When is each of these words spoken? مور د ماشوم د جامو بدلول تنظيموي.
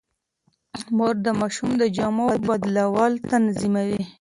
مور 0.97 1.15
د 1.25 1.27
ماشوم 1.39 1.71
د 1.81 1.83
جامو 1.95 2.27
بدلول 2.47 3.13
تنظيموي. 3.31 4.01